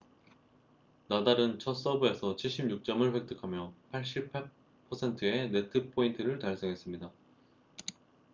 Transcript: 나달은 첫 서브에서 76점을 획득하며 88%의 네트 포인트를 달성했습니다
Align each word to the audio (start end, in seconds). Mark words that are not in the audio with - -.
나달은 1.09 1.59
첫 1.59 1.75
서브에서 1.75 2.35
76점을 2.35 3.13
획득하며 3.13 3.71
88%의 3.91 5.51
네트 5.51 5.91
포인트를 5.91 6.39
달성했습니다 6.39 7.11